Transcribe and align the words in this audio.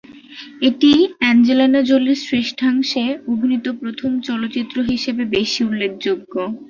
এটি 0.61 0.91
অ্যাঞ্জেলিনা 1.19 1.81
জোলির 1.89 2.19
শ্রেষ্ঠাংশে 2.23 3.03
অভিনীত 3.31 3.65
প্রথম 3.81 4.11
চলচ্চিত্র 4.27 4.75
হিসেবে 4.91 5.23
বেশি 5.35 5.61
উল্লেখযোগ্য। 5.69 6.33